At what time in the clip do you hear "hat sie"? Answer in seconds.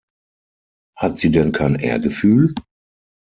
0.97-1.29